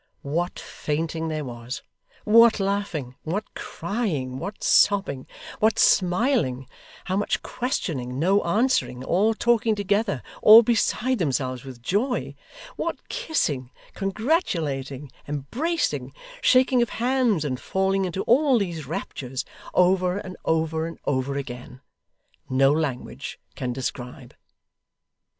What 0.23 0.57
fainting 0.59 1.27
there 1.27 1.45
was, 1.45 1.83
what 2.23 2.59
laughing, 2.59 3.13
what 3.21 3.53
crying, 3.53 4.39
what 4.39 4.63
sobbing, 4.63 5.27
what 5.59 5.77
smiling, 5.77 6.67
how 7.05 7.15
much 7.17 7.43
questioning, 7.43 8.17
no 8.17 8.41
answering, 8.43 9.03
all 9.03 9.35
talking 9.35 9.75
together, 9.75 10.23
all 10.41 10.63
beside 10.63 11.19
themselves 11.19 11.63
with 11.63 11.83
joy; 11.83 12.33
what 12.77 13.09
kissing, 13.09 13.69
congratulating, 13.93 15.11
embracing, 15.27 16.13
shaking 16.41 16.81
of 16.81 16.89
hands, 16.97 17.45
and 17.45 17.59
falling 17.59 18.03
into 18.03 18.23
all 18.23 18.57
these 18.57 18.87
raptures, 18.87 19.45
over 19.75 20.17
and 20.17 20.35
over 20.45 20.87
and 20.87 20.97
over 21.05 21.35
again; 21.35 21.79
no 22.49 22.71
language 22.71 23.39
can 23.53 23.71
describe. 23.71 24.33